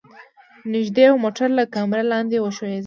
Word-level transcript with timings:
نږدې 0.73 1.05
و 1.09 1.21
موټر 1.23 1.49
له 1.57 1.63
کمره 1.73 2.03
لاندې 2.11 2.37
وښویيږي. 2.39 2.79